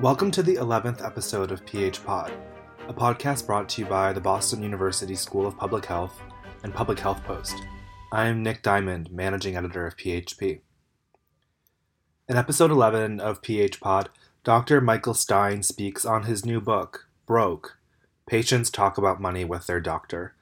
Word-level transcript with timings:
Welcome 0.00 0.30
to 0.30 0.42
the 0.42 0.54
11th 0.54 1.04
episode 1.04 1.52
of 1.52 1.66
PH 1.66 2.02
Pod, 2.06 2.32
a 2.88 2.94
podcast 2.94 3.44
brought 3.44 3.68
to 3.68 3.82
you 3.82 3.86
by 3.86 4.14
the 4.14 4.20
Boston 4.20 4.62
University 4.62 5.14
School 5.14 5.46
of 5.46 5.58
Public 5.58 5.84
Health 5.84 6.22
and 6.62 6.72
Public 6.72 6.98
Health 6.98 7.22
Post. 7.24 7.62
I 8.10 8.26
am 8.28 8.42
Nick 8.42 8.62
Diamond, 8.62 9.12
managing 9.12 9.56
editor 9.56 9.86
of 9.86 9.98
PHP. 9.98 10.60
In 12.30 12.36
episode 12.38 12.70
11 12.70 13.20
of 13.20 13.42
PH 13.42 13.78
Pod, 13.78 14.08
Dr. 14.42 14.80
Michael 14.80 15.12
Stein 15.12 15.62
speaks 15.62 16.06
on 16.06 16.22
his 16.22 16.46
new 16.46 16.62
book, 16.62 17.06
Broke 17.26 17.76
Patients 18.24 18.70
Talk 18.70 18.96
About 18.96 19.20
Money 19.20 19.44
with 19.44 19.66
Their 19.66 19.80
Doctor. 19.80 20.34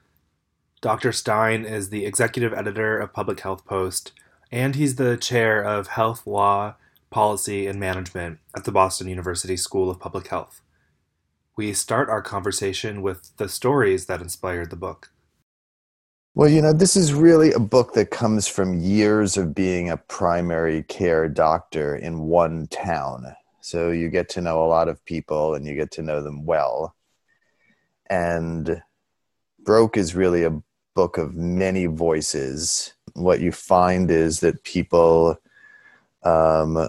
Dr. 0.79 1.11
Stein 1.11 1.65
is 1.65 1.89
the 1.89 2.05
executive 2.05 2.53
editor 2.53 2.97
of 2.97 3.11
Public 3.11 3.41
Health 3.41 3.65
Post, 3.65 4.13
and 4.53 4.75
he's 4.75 4.95
the 4.95 5.17
chair 5.17 5.61
of 5.61 5.87
Health 5.87 6.25
Law 6.25 6.75
Policy, 7.09 7.65
and 7.67 7.79
Management 7.79 8.39
at 8.55 8.65
the 8.65 8.71
Boston 8.71 9.07
University 9.07 9.57
School 9.57 9.89
of 9.89 9.99
Public 9.99 10.27
Health. 10.27 10.61
We 11.55 11.73
start 11.73 12.09
our 12.09 12.21
conversation 12.21 13.01
with 13.01 13.35
the 13.37 13.49
stories 13.49 14.05
that 14.05 14.21
inspired 14.21 14.69
the 14.69 14.75
book. 14.75 15.11
Well, 16.35 16.47
you 16.47 16.61
know, 16.61 16.71
this 16.71 16.95
is 16.95 17.13
really 17.13 17.51
a 17.51 17.59
book 17.59 17.93
that 17.93 18.11
comes 18.11 18.47
from 18.47 18.79
years 18.79 19.35
of 19.35 19.55
being 19.55 19.89
a 19.89 19.97
primary 19.97 20.83
care 20.83 21.27
doctor 21.27 21.95
in 21.95 22.19
one 22.21 22.67
town. 22.67 23.35
So 23.61 23.89
you 23.89 24.09
get 24.09 24.29
to 24.29 24.41
know 24.41 24.63
a 24.63 24.67
lot 24.67 24.87
of 24.87 25.03
people 25.03 25.55
and 25.55 25.65
you 25.65 25.75
get 25.75 25.91
to 25.91 26.01
know 26.01 26.21
them 26.21 26.45
well. 26.45 26.95
And 28.09 28.81
Broke 29.65 29.97
is 29.97 30.15
really 30.15 30.43
a 30.43 30.61
book 30.95 31.17
of 31.17 31.35
many 31.35 31.87
voices. 31.87 32.93
What 33.13 33.41
you 33.41 33.51
find 33.51 34.09
is 34.09 34.39
that 34.39 34.63
people 34.63 35.37
um, 36.23 36.87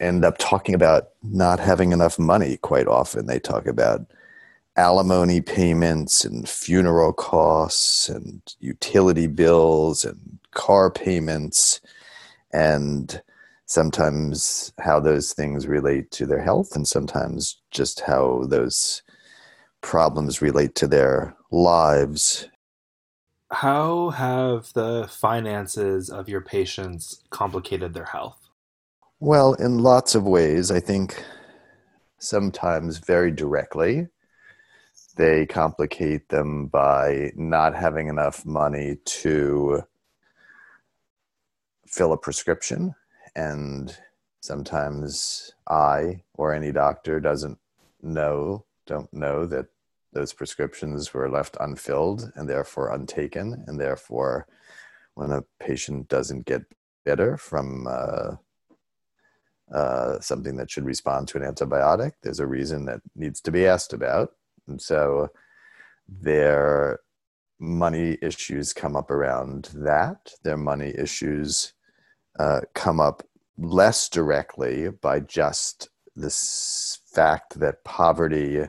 end 0.00 0.24
up 0.24 0.38
talking 0.38 0.74
about 0.74 1.10
not 1.22 1.60
having 1.60 1.92
enough 1.92 2.18
money 2.18 2.56
quite 2.56 2.86
often. 2.86 3.26
They 3.26 3.38
talk 3.38 3.66
about 3.66 4.06
alimony 4.76 5.40
payments 5.40 6.24
and 6.24 6.48
funeral 6.48 7.12
costs 7.12 8.08
and 8.08 8.40
utility 8.60 9.26
bills 9.26 10.04
and 10.04 10.38
car 10.52 10.90
payments 10.90 11.80
and 12.52 13.22
sometimes 13.66 14.72
how 14.80 14.98
those 14.98 15.32
things 15.32 15.66
relate 15.66 16.10
to 16.10 16.26
their 16.26 16.42
health 16.42 16.74
and 16.74 16.88
sometimes 16.88 17.60
just 17.70 18.00
how 18.00 18.44
those 18.48 19.02
problems 19.80 20.42
relate 20.42 20.74
to 20.74 20.86
their 20.86 21.36
lives. 21.50 22.48
How 23.52 24.10
have 24.10 24.72
the 24.72 25.08
finances 25.08 26.10
of 26.10 26.28
your 26.28 26.40
patients 26.40 27.22
complicated 27.30 27.94
their 27.94 28.04
health? 28.06 28.49
Well, 29.22 29.52
in 29.52 29.80
lots 29.80 30.14
of 30.14 30.24
ways, 30.26 30.70
I 30.70 30.80
think 30.80 31.22
sometimes 32.16 32.96
very 32.96 33.30
directly. 33.30 34.08
They 35.14 35.44
complicate 35.44 36.30
them 36.30 36.68
by 36.68 37.32
not 37.36 37.74
having 37.74 38.08
enough 38.08 38.46
money 38.46 38.96
to 39.04 39.82
fill 41.86 42.14
a 42.14 42.16
prescription. 42.16 42.94
And 43.36 43.94
sometimes 44.40 45.52
I 45.68 46.22
or 46.32 46.54
any 46.54 46.72
doctor 46.72 47.20
doesn't 47.20 47.58
know, 48.00 48.64
don't 48.86 49.12
know 49.12 49.44
that 49.44 49.66
those 50.14 50.32
prescriptions 50.32 51.12
were 51.12 51.28
left 51.28 51.58
unfilled 51.60 52.32
and 52.36 52.48
therefore 52.48 52.90
untaken. 52.90 53.64
And 53.66 53.78
therefore, 53.78 54.46
when 55.12 55.30
a 55.30 55.44
patient 55.58 56.08
doesn't 56.08 56.46
get 56.46 56.62
better 57.04 57.36
from 57.36 57.86
uh, 57.86 58.36
uh, 59.74 60.20
something 60.20 60.56
that 60.56 60.70
should 60.70 60.84
respond 60.84 61.28
to 61.28 61.38
an 61.38 61.44
antibiotic. 61.44 62.12
There's 62.22 62.40
a 62.40 62.46
reason 62.46 62.86
that 62.86 63.00
needs 63.14 63.40
to 63.42 63.52
be 63.52 63.66
asked 63.66 63.92
about. 63.92 64.32
And 64.66 64.80
so 64.80 65.28
their 66.08 67.00
money 67.58 68.18
issues 68.22 68.72
come 68.72 68.96
up 68.96 69.10
around 69.10 69.70
that. 69.74 70.32
Their 70.42 70.56
money 70.56 70.94
issues 70.98 71.74
uh, 72.38 72.60
come 72.74 73.00
up 73.00 73.22
less 73.58 74.08
directly 74.08 74.88
by 74.88 75.20
just 75.20 75.88
this 76.16 77.00
fact 77.12 77.60
that 77.60 77.84
poverty 77.84 78.64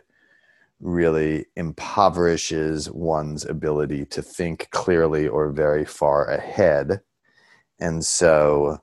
really 0.80 1.46
impoverishes 1.56 2.90
one's 2.90 3.46
ability 3.46 4.06
to 4.06 4.22
think 4.22 4.68
clearly 4.72 5.28
or 5.28 5.52
very 5.52 5.86
far 5.86 6.26
ahead. 6.26 7.02
And 7.80 8.04
so 8.04 8.80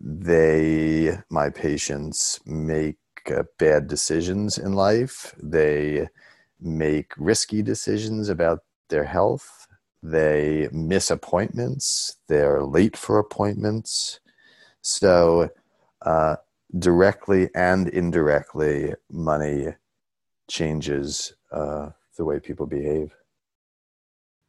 they, 0.00 1.18
my 1.30 1.50
patients, 1.50 2.40
make 2.44 2.98
uh, 3.30 3.44
bad 3.58 3.86
decisions 3.86 4.58
in 4.58 4.72
life. 4.72 5.34
They 5.42 6.08
make 6.60 7.12
risky 7.16 7.62
decisions 7.62 8.28
about 8.28 8.60
their 8.88 9.04
health. 9.04 9.66
They 10.02 10.68
miss 10.72 11.10
appointments. 11.10 12.16
They're 12.28 12.62
late 12.62 12.96
for 12.96 13.18
appointments. 13.18 14.20
So, 14.82 15.48
uh, 16.02 16.36
directly 16.78 17.48
and 17.54 17.88
indirectly, 17.88 18.94
money 19.10 19.68
changes 20.48 21.34
uh, 21.50 21.90
the 22.16 22.24
way 22.24 22.40
people 22.40 22.66
behave. 22.66 23.14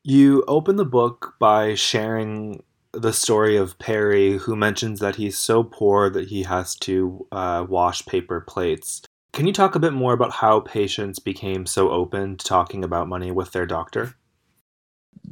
You 0.03 0.43
open 0.47 0.75
the 0.75 0.85
book 0.85 1.35
by 1.39 1.75
sharing 1.75 2.63
the 2.95 3.13
story 3.13 3.57
of 3.57 3.77
Perry, 3.77 4.37
who 4.37 4.55
mentions 4.55 4.99
that 4.99 5.15
he's 5.15 5.37
so 5.37 5.63
poor 5.63 6.09
that 6.09 6.27
he 6.27 6.43
has 6.43 6.75
to 6.75 7.27
uh, 7.31 7.65
wash 7.67 8.05
paper 8.05 8.41
plates. 8.41 9.01
Can 9.33 9.45
you 9.45 9.53
talk 9.53 9.75
a 9.75 9.79
bit 9.79 9.93
more 9.93 10.13
about 10.13 10.31
how 10.31 10.61
patients 10.61 11.19
became 11.19 11.65
so 11.65 11.89
open 11.89 12.37
to 12.37 12.45
talking 12.45 12.83
about 12.83 13.09
money 13.09 13.31
with 13.31 13.51
their 13.51 13.65
doctor? 13.65 14.15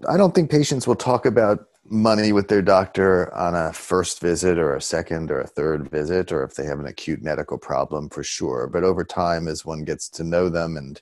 I 0.09 0.17
don't 0.17 0.35
think 0.35 0.51
patients 0.51 0.87
will 0.87 0.95
talk 0.95 1.25
about 1.25 1.67
money 1.85 2.31
with 2.31 2.47
their 2.47 2.61
doctor 2.61 3.33
on 3.33 3.55
a 3.55 3.71
first 3.71 4.19
visit 4.19 4.57
or 4.57 4.75
a 4.75 4.81
second 4.81 5.31
or 5.31 5.39
a 5.39 5.47
third 5.47 5.89
visit, 5.89 6.31
or 6.31 6.43
if 6.43 6.55
they 6.55 6.65
have 6.65 6.79
an 6.79 6.85
acute 6.85 7.21
medical 7.21 7.57
problem 7.57 8.09
for 8.09 8.23
sure. 8.23 8.67
But 8.67 8.83
over 8.83 9.03
time, 9.03 9.47
as 9.47 9.65
one 9.65 9.83
gets 9.83 10.09
to 10.09 10.23
know 10.23 10.49
them 10.49 10.75
and 10.75 11.01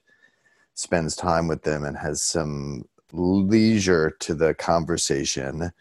spends 0.73 1.15
time 1.15 1.47
with 1.47 1.63
them 1.63 1.83
and 1.83 1.97
has 1.97 2.21
some 2.21 2.85
leisure 3.11 4.11
to 4.19 4.33
the 4.33 4.53
conversation, 4.53 5.71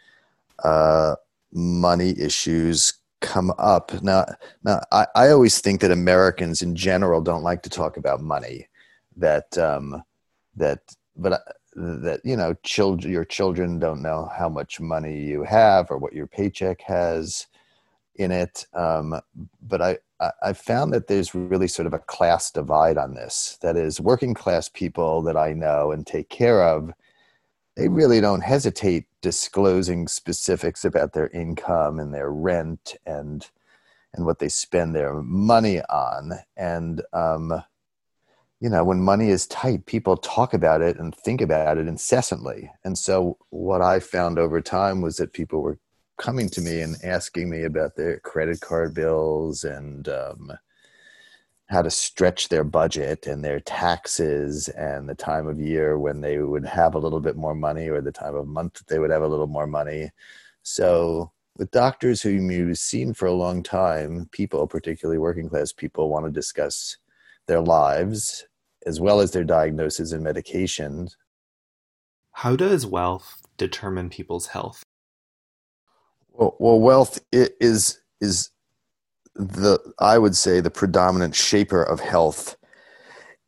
uh, 0.65 1.17
money 1.53 2.15
issues 2.19 2.95
come 3.21 3.53
up. 3.59 3.93
Now, 4.03 4.27
now 4.65 4.81
I, 4.93 5.07
I 5.15 5.29
always 5.31 5.61
think 5.61 5.81
that 5.81 5.91
Americans 5.91 6.63
in 6.63 6.75
general 6.75 7.21
don't 7.21 7.43
like 7.43 7.63
to 7.63 7.71
talk 7.71 7.97
about 7.97 8.21
money. 8.23 8.69
That 9.17 9.57
um, 9.59 10.03
that, 10.57 10.81
but 11.17 11.43
that 11.75 12.21
you 12.25 12.37
know, 12.37 12.55
children, 12.63 13.13
your 13.13 13.25
children 13.25 13.79
don't 13.79 14.03
know 14.03 14.31
how 14.37 14.49
much 14.49 14.81
money 14.81 15.21
you 15.21 15.45
have 15.45 15.91
or 15.91 15.99
what 15.99 16.13
your 16.13 16.27
paycheck 16.27 16.81
has 16.83 17.47
in 18.17 18.31
it. 18.31 18.67
Um, 18.75 19.21
but 19.63 19.81
I, 19.81 19.99
I, 20.21 20.31
I 20.43 20.53
found 20.53 20.93
that 20.93 21.07
there's 21.07 21.35
really 21.35 21.69
sort 21.69 21.87
of 21.87 21.95
a 21.95 21.99
class 21.99 22.51
divide 22.51 22.99
on 22.99 23.15
this. 23.15 23.59
That 23.63 23.77
is, 23.77 24.01
working 24.01 24.35
class 24.35 24.69
people 24.69 25.23
that 25.23 25.37
I 25.37 25.53
know 25.53 25.93
and 25.93 26.07
take 26.07 26.29
care 26.29 26.63
of 26.63 26.93
they 27.81 27.89
really 27.89 28.21
don't 28.21 28.43
hesitate 28.43 29.07
disclosing 29.23 30.07
specifics 30.07 30.85
about 30.85 31.15
their 31.15 31.29
income 31.29 31.99
and 31.99 32.13
their 32.13 32.31
rent 32.31 32.95
and 33.07 33.49
and 34.13 34.27
what 34.27 34.39
they 34.41 34.49
spend 34.49 34.95
their 34.95 35.15
money 35.23 35.81
on. 35.83 36.33
And 36.57 37.01
um, 37.15 37.63
you 38.61 38.69
know 38.69 38.85
when 38.85 39.01
money 39.01 39.31
is 39.31 39.47
tight 39.47 39.87
people 39.87 40.19
talk 40.19 40.53
about 40.53 40.83
it 40.83 40.99
and 40.99 41.15
think 41.15 41.41
about 41.41 41.79
it 41.79 41.89
incessantly. 41.89 42.71
And 42.85 42.99
so 42.99 43.39
what 43.49 43.81
i 43.81 43.99
found 43.99 44.39
over 44.39 44.61
time 44.61 45.01
was 45.01 45.17
that 45.17 45.33
people 45.33 45.63
were 45.63 45.79
coming 46.19 46.51
to 46.51 46.61
me 46.61 46.83
and 46.83 46.97
asking 47.03 47.49
me 47.49 47.65
about 47.65 47.97
their 47.97 48.21
credit 48.21 48.61
card 48.61 48.93
bills 48.93 49.65
and 49.65 50.07
um, 50.09 50.53
how 51.71 51.83
to 51.83 51.91
stretch 51.91 52.49
their 52.49 52.65
budget 52.65 53.29
and 53.29 53.45
their 53.45 53.61
taxes 53.61 54.69
and 54.71 55.09
the 55.09 55.15
time 55.15 55.47
of 55.47 55.61
year 55.61 55.99
when 55.99 56.21
they 56.21 56.39
would 56.39 56.67
have 56.67 56.95
a 56.97 56.99
little 56.99 57.21
bit 57.21 57.37
more 57.37 57.55
money 57.55 57.89
or 57.89 58.01
the 58.01 58.11
time 58.11 58.35
of 58.35 58.49
month 58.49 58.75
that 58.75 58.89
they 58.89 58.99
would 58.99 59.11
have 59.11 59.23
a 59.23 59.29
little 59.29 59.47
more 59.47 59.69
money. 59.69 60.11
So, 60.63 61.31
with 61.57 61.71
doctors 61.71 62.23
whom 62.23 62.51
you've 62.51 62.79
seen 62.79 63.15
for 63.15 63.27
a 63.27 63.33
long 63.33 63.63
time, 63.63 64.29
people, 64.33 64.67
particularly 64.67 65.19
working 65.19 65.49
class 65.49 65.73
people, 65.73 66.09
want 66.09 66.27
to 66.27 66.33
discuss 66.33 66.97
their 67.47 67.61
lives 67.61 68.47
as 68.87 69.01
well 69.01 69.21
as 69.21 69.31
their 69.31 69.45
diagnosis 69.45 70.13
and 70.13 70.25
medications. 70.25 71.13
How 72.33 72.57
does 72.57 72.87
wealth 72.87 73.43
determine 73.57 74.11
people's 74.11 74.49
health? 74.49 74.83
Well, 76.33 76.57
well 76.59 76.81
wealth 76.81 77.21
is 77.33 78.01
is 78.21 78.51
the 79.35 79.79
I 79.99 80.19
would 80.19 80.37
say 80.37 80.61
the 80.61 80.71
predominant 80.71 81.35
shaper 81.35 81.83
of 81.83 82.01
health 82.01 82.57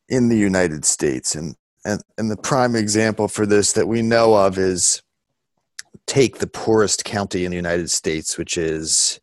in 0.08 0.28
the 0.28 0.36
United 0.36 0.84
States. 0.84 1.34
And 1.34 1.56
and, 1.84 2.00
and 2.16 2.30
the 2.30 2.36
prime 2.36 2.76
example 2.76 3.28
for 3.28 3.44
this 3.44 3.72
that 3.72 3.88
we 3.88 4.02
know 4.02 4.34
of 4.34 4.56
is 4.58 5.02
take 6.06 6.38
the 6.38 6.46
poorest 6.46 7.04
county 7.04 7.44
in 7.44 7.50
the 7.50 7.56
United 7.56 7.90
States, 7.90 8.38
which 8.38 8.56
is 8.56 9.20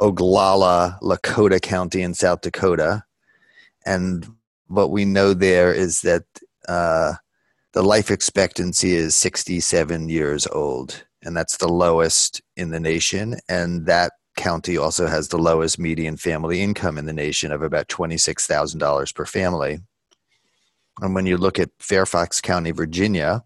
Oglala, 0.00 1.00
Lakota 1.00 1.60
County 1.60 2.02
in 2.02 2.14
South 2.14 2.40
Dakota. 2.40 3.04
and 3.84 4.26
what 4.68 4.90
we 4.90 5.04
know 5.04 5.34
there 5.34 5.72
is 5.72 6.00
that 6.00 6.24
uh, 6.66 7.12
the 7.72 7.82
life 7.82 8.10
expectancy 8.10 8.94
is 8.94 9.14
67 9.14 10.08
years 10.08 10.46
old, 10.46 11.04
and 11.22 11.36
that's 11.36 11.58
the 11.58 11.68
lowest 11.68 12.40
in 12.56 12.70
the 12.70 12.80
nation. 12.80 13.36
And 13.48 13.86
that 13.86 14.12
county 14.36 14.76
also 14.76 15.06
has 15.06 15.28
the 15.28 15.38
lowest 15.38 15.78
median 15.78 16.16
family 16.16 16.62
income 16.62 16.98
in 16.98 17.06
the 17.06 17.12
nation 17.12 17.52
of 17.52 17.62
about 17.62 17.88
$26,000 17.88 19.14
per 19.14 19.26
family. 19.26 19.80
And 21.00 21.14
when 21.14 21.26
you 21.26 21.36
look 21.36 21.58
at 21.58 21.70
Fairfax 21.78 22.40
County, 22.40 22.70
Virginia, 22.70 23.44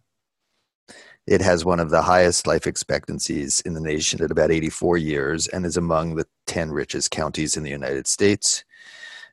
it 1.26 1.40
has 1.40 1.64
one 1.64 1.80
of 1.80 1.90
the 1.90 2.02
highest 2.02 2.46
life 2.46 2.66
expectancies 2.66 3.60
in 3.62 3.74
the 3.74 3.80
nation 3.80 4.22
at 4.22 4.30
about 4.30 4.52
84 4.52 4.96
years 4.96 5.48
and 5.48 5.66
is 5.66 5.76
among 5.76 6.14
the 6.14 6.26
10 6.46 6.70
richest 6.70 7.10
counties 7.10 7.56
in 7.56 7.64
the 7.64 7.70
United 7.70 8.06
States 8.06 8.64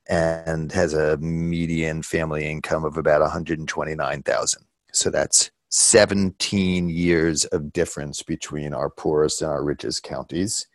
and 0.10 0.72
has 0.72 0.94
a 0.94 1.18
median 1.18 2.02
family 2.02 2.46
income 2.46 2.84
of 2.84 2.98
about 2.98 3.22
129,000. 3.22 4.66
So 4.92 5.10
that's 5.10 5.52
17 5.70 6.90
years 6.90 7.46
of 7.46 7.72
difference 7.72 8.22
between 8.22 8.74
our 8.74 8.90
poorest 8.90 9.42
and 9.42 9.52
our 9.52 9.64
richest 9.64 10.04
counties. 10.04 10.68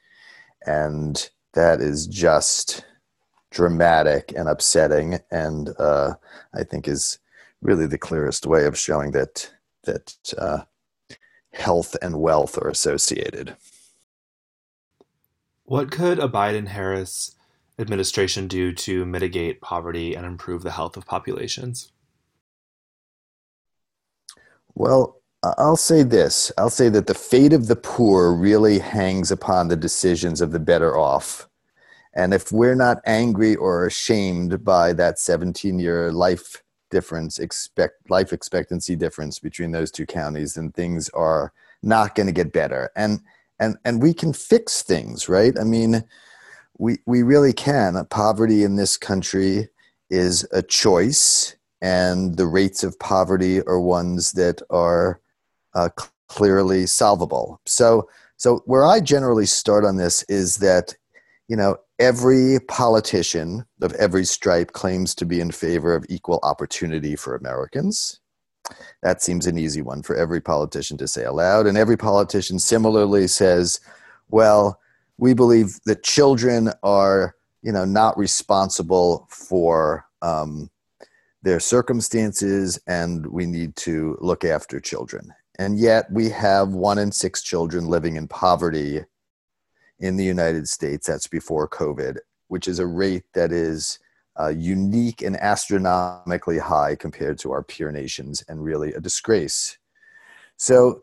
And 0.67 1.29
that 1.55 1.81
is 1.81 2.07
just 2.07 2.85
dramatic 3.51 4.33
and 4.37 4.49
upsetting 4.49 5.19
and 5.31 5.71
uh, 5.79 6.15
I 6.55 6.65
think 6.65 6.87
is 6.87 7.19
really 7.63 7.87
the 7.87 7.99
clearest 7.99 8.47
way 8.47 8.67
of 8.67 8.79
showing 8.79 9.13
that 9.13 9.51
that 9.85 10.35
uh, 10.37 10.65
health 11.53 11.97
and 12.03 12.21
wealth 12.21 12.59
are 12.59 12.69
associated. 12.69 13.57
What 15.65 15.91
could 15.91 16.19
a 16.19 16.29
Biden 16.29 16.69
Harris 16.69 17.35
administration 17.79 18.49
do 18.49 18.73
to 18.73 19.05
mitigate 19.05 19.61
poverty 19.61 20.15
and 20.15 20.27
improve 20.27 20.63
the 20.63 20.73
health 20.73 20.97
of 20.97 21.07
populations? 21.07 21.93
Well, 24.75 25.18
I'll 25.43 25.77
say 25.77 26.03
this 26.03 26.51
I'll 26.59 26.71
say 26.71 26.89
that 26.89 27.07
the 27.07 27.15
fate 27.15 27.53
of 27.53 27.69
the 27.69 27.77
poor 27.77 28.33
really 28.33 28.79
hangs 28.79 29.31
upon 29.31 29.69
the 29.69 29.77
decisions 29.77 30.41
of 30.41 30.53
the 30.53 30.59
better 30.59 30.97
off. 30.97 31.49
And 32.15 32.35
if 32.35 32.51
we're 32.51 32.75
not 32.75 32.99
angry 33.07 33.55
or 33.55 33.87
ashamed 33.87 34.65
by 34.65 34.93
that 34.95 35.19
17 35.19 35.79
year 35.79 36.11
life 36.13 36.63
difference, 36.91 37.39
expect 37.39 38.11
life 38.11 38.33
expectancy 38.33 38.97
difference 38.97 39.39
between 39.39 39.71
those 39.71 39.93
two 39.93 40.07
counties, 40.07 40.55
then 40.55 40.73
things 40.73 41.09
are 41.11 41.53
not 41.83 42.15
going 42.15 42.27
to 42.27 42.33
get 42.33 42.53
better. 42.53 42.91
And 42.97 43.21
and 43.61 43.77
and 43.85 44.03
we 44.03 44.15
can 44.15 44.33
fix 44.33 44.83
things, 44.83 45.29
right? 45.29 45.57
I 45.59 45.65
mean, 45.65 46.03
we 46.79 46.99
we 47.07 47.23
really 47.23 47.53
can. 47.53 48.05
Poverty 48.07 48.65
in 48.65 48.75
this 48.75 48.97
country 48.97 49.69
is 50.11 50.47
a 50.53 50.63
choice, 50.63 51.55
and 51.81 52.37
the 52.37 52.47
rates 52.47 52.83
of 52.83 52.99
poverty 52.99 53.63
are 53.63 53.81
ones 53.81 54.33
that 54.33 54.63
are 54.71 55.21
uh, 55.79 55.89
clearly 56.27 56.87
solvable. 56.87 57.61
So 57.67 58.09
so 58.37 58.63
where 58.67 58.85
I 58.85 59.01
generally 59.01 59.47
start 59.47 59.85
on 59.85 59.97
this 59.97 60.25
is 60.25 60.57
that 60.57 60.95
you 61.49 61.57
know 61.57 61.77
every 61.99 62.59
politician 62.69 63.65
of 63.83 63.93
every 63.95 64.25
stripe 64.25 64.73
claims 64.73 65.15
to 65.17 65.25
be 65.25 65.41
in 65.41 65.51
favor 65.51 65.95
of 65.95 66.05
equal 66.09 66.41
opportunity 66.43 67.17
for 67.17 67.35
Americans. 67.35 68.21
That 69.03 69.23
seems 69.23 69.47
an 69.47 69.57
easy 69.57 69.83
one 69.83 70.03
for 70.03 70.15
every 70.17 70.41
politician 70.41 70.99
to 70.99 71.09
say 71.09 71.25
aloud. 71.25 71.67
And 71.67 71.79
every 71.79 71.97
politician 71.97 72.59
similarly 72.59 73.27
says, 73.27 73.81
well, 74.29 74.79
we 75.17 75.33
believe 75.33 75.79
that 75.87 76.03
children 76.03 76.71
are, 76.83 77.35
you 77.63 77.73
know, 77.73 77.87
not 77.87 78.19
responsible 78.19 79.27
for 79.31 80.05
um, 80.21 80.71
their 81.43 81.61
circumstances 81.61 82.79
and 82.87 83.27
we 83.27 83.47
need 83.47 83.75
to 83.77 84.19
look 84.21 84.45
after 84.45 84.81
children. 84.81 85.33
And 85.59 85.79
yet 85.79 86.11
we 86.11 86.29
have 86.31 86.69
one 86.69 86.99
in 86.99 87.11
six 87.11 87.43
children 87.43 87.89
living 87.89 88.17
in 88.17 88.29
poverty 88.29 89.05
in 89.99 90.17
the 90.17 90.25
United 90.25 90.69
States. 90.69 91.07
That's 91.07 91.27
before 91.27 91.69
COVID, 91.69 92.19
which 92.47 92.69
is 92.69 92.79
a 92.79 92.87
rate 92.87 93.25
that 93.35 93.51
is 93.51 93.99
uh, 94.39 94.49
unique 94.49 95.23
and 95.23 95.37
astronomically 95.37 96.59
high 96.59 96.95
compared 96.95 97.39
to 97.41 97.51
our 97.51 97.63
peer 97.63 97.91
nations 97.91 98.45
and 98.49 98.63
really 98.63 98.93
a 98.93 99.01
disgrace. 99.01 99.79
So, 100.57 101.03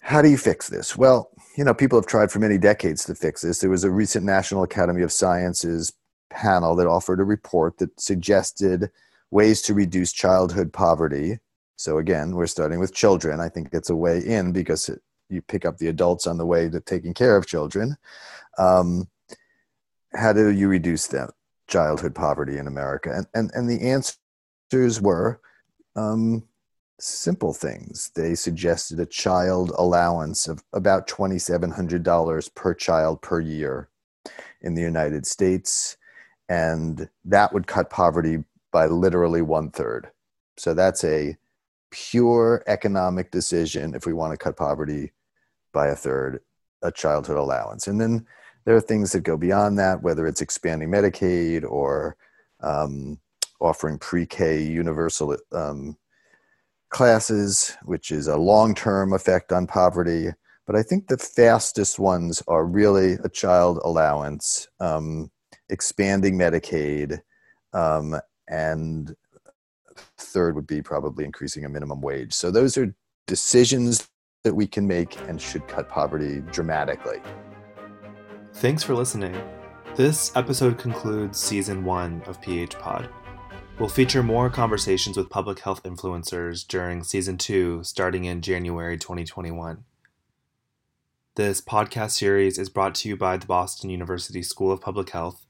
how 0.00 0.20
do 0.20 0.28
you 0.28 0.38
fix 0.38 0.68
this? 0.68 0.96
Well, 0.96 1.30
you 1.56 1.62
know, 1.62 1.74
people 1.74 1.96
have 1.96 2.06
tried 2.06 2.32
for 2.32 2.40
many 2.40 2.58
decades 2.58 3.04
to 3.04 3.14
fix 3.14 3.42
this. 3.42 3.60
There 3.60 3.70
was 3.70 3.84
a 3.84 3.90
recent 3.90 4.24
National 4.24 4.64
Academy 4.64 5.02
of 5.02 5.12
Sciences 5.12 5.92
panel 6.30 6.74
that 6.76 6.88
offered 6.88 7.20
a 7.20 7.24
report 7.24 7.78
that 7.78 8.00
suggested 8.00 8.90
ways 9.30 9.62
to 9.62 9.74
reduce 9.74 10.12
childhood 10.12 10.72
poverty. 10.72 11.38
So, 11.76 11.98
again, 11.98 12.34
we're 12.34 12.46
starting 12.46 12.78
with 12.78 12.94
children. 12.94 13.40
I 13.40 13.48
think 13.48 13.70
it's 13.72 13.90
a 13.90 13.96
way 13.96 14.18
in 14.18 14.52
because 14.52 14.88
it, 14.88 15.00
you 15.28 15.42
pick 15.42 15.64
up 15.64 15.78
the 15.78 15.88
adults 15.88 16.26
on 16.26 16.38
the 16.38 16.46
way 16.46 16.68
to 16.68 16.80
taking 16.80 17.14
care 17.14 17.36
of 17.36 17.46
children. 17.46 17.96
Um, 18.58 19.08
how 20.14 20.32
do 20.32 20.50
you 20.50 20.68
reduce 20.68 21.06
that 21.08 21.30
childhood 21.68 22.14
poverty 22.14 22.58
in 22.58 22.66
America? 22.66 23.12
And, 23.14 23.26
and, 23.34 23.50
and 23.54 23.68
the 23.68 23.88
answers 23.88 25.00
were 25.00 25.40
um, 25.96 26.44
simple 27.00 27.52
things. 27.52 28.10
They 28.14 28.34
suggested 28.34 29.00
a 29.00 29.06
child 29.06 29.72
allowance 29.76 30.46
of 30.46 30.62
about 30.72 31.08
$2,700 31.08 32.54
per 32.54 32.74
child 32.74 33.22
per 33.22 33.40
year 33.40 33.88
in 34.60 34.74
the 34.74 34.82
United 34.82 35.26
States. 35.26 35.96
And 36.48 37.08
that 37.24 37.52
would 37.52 37.66
cut 37.66 37.90
poverty 37.90 38.44
by 38.70 38.86
literally 38.86 39.42
one 39.42 39.70
third. 39.70 40.10
So 40.56 40.74
that's 40.74 41.02
a 41.04 41.36
pure 41.92 42.64
economic 42.66 43.30
decision 43.30 43.94
if 43.94 44.06
we 44.06 44.12
want 44.12 44.32
to 44.32 44.36
cut 44.36 44.56
poverty 44.56 45.12
by 45.72 45.88
a 45.88 45.94
third, 45.94 46.40
a 46.82 46.90
childhood 46.90 47.36
allowance. 47.36 47.86
And 47.86 48.00
then 48.00 48.26
there 48.64 48.74
are 48.74 48.80
things 48.80 49.12
that 49.12 49.20
go 49.20 49.36
beyond 49.36 49.78
that, 49.78 50.02
whether 50.02 50.26
it's 50.26 50.40
expanding 50.40 50.88
Medicaid 50.88 51.64
or 51.64 52.16
um, 52.60 53.20
offering 53.60 53.98
pre-K 53.98 54.62
universal 54.62 55.36
um, 55.52 55.96
classes, 56.90 57.76
which 57.84 58.10
is 58.10 58.26
a 58.26 58.36
long-term 58.36 59.12
effect 59.12 59.52
on 59.52 59.66
poverty. 59.66 60.30
But 60.66 60.76
I 60.76 60.82
think 60.82 61.06
the 61.08 61.18
fastest 61.18 61.98
ones 61.98 62.42
are 62.48 62.64
really 62.64 63.14
a 63.24 63.28
child 63.28 63.80
allowance, 63.84 64.68
um, 64.80 65.30
expanding 65.68 66.38
Medicaid, 66.38 67.20
um, 67.72 68.16
and 68.48 69.14
third 70.18 70.54
would 70.54 70.66
be 70.66 70.82
probably 70.82 71.24
increasing 71.24 71.64
a 71.64 71.68
minimum 71.68 72.00
wage. 72.00 72.32
So 72.32 72.50
those 72.50 72.76
are 72.76 72.94
decisions 73.26 74.08
that 74.44 74.54
we 74.54 74.66
can 74.66 74.86
make 74.86 75.18
and 75.28 75.40
should 75.40 75.66
cut 75.68 75.88
poverty 75.88 76.42
dramatically. 76.50 77.20
Thanks 78.54 78.82
for 78.82 78.94
listening. 78.94 79.40
This 79.94 80.34
episode 80.36 80.78
concludes 80.78 81.38
season 81.38 81.84
one 81.84 82.22
of 82.26 82.40
PH 82.40 82.78
Pod. 82.78 83.08
We'll 83.78 83.88
feature 83.88 84.22
more 84.22 84.50
conversations 84.50 85.16
with 85.16 85.30
public 85.30 85.60
health 85.60 85.82
influencers 85.82 86.66
during 86.66 87.02
season 87.02 87.38
two, 87.38 87.82
starting 87.84 88.24
in 88.24 88.42
January 88.42 88.98
2021. 88.98 89.84
This 91.34 91.60
podcast 91.60 92.10
series 92.10 92.58
is 92.58 92.68
brought 92.68 92.94
to 92.96 93.08
you 93.08 93.16
by 93.16 93.38
the 93.38 93.46
Boston 93.46 93.88
University 93.88 94.42
School 94.42 94.70
of 94.70 94.82
Public 94.82 95.10
Health 95.10 95.46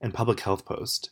and 0.00 0.14
Public 0.14 0.40
Health 0.40 0.64
Post, 0.64 1.10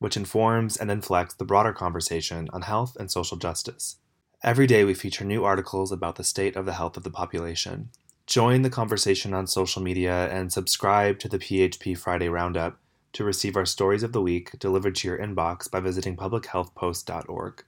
which 0.00 0.16
informs 0.16 0.76
and 0.76 0.90
inflects 0.90 1.34
the 1.34 1.44
broader 1.44 1.72
conversation 1.72 2.48
on 2.52 2.62
health 2.62 2.96
and 2.98 3.10
social 3.10 3.36
justice. 3.36 3.96
Every 4.42 4.66
day, 4.66 4.84
we 4.84 4.94
feature 4.94 5.24
new 5.24 5.44
articles 5.44 5.92
about 5.92 6.16
the 6.16 6.24
state 6.24 6.56
of 6.56 6.66
the 6.66 6.72
health 6.72 6.96
of 6.96 7.04
the 7.04 7.10
population 7.10 7.90
Join 8.30 8.62
the 8.62 8.70
conversation 8.70 9.34
on 9.34 9.48
social 9.48 9.82
media 9.82 10.28
and 10.28 10.52
subscribe 10.52 11.18
to 11.18 11.28
the 11.28 11.40
PHP 11.40 11.98
Friday 11.98 12.28
Roundup 12.28 12.78
to 13.12 13.24
receive 13.24 13.56
our 13.56 13.66
stories 13.66 14.04
of 14.04 14.12
the 14.12 14.22
week 14.22 14.56
delivered 14.60 14.94
to 14.94 15.08
your 15.08 15.18
inbox 15.18 15.68
by 15.68 15.80
visiting 15.80 16.16
publichealthpost.org. 16.16 17.64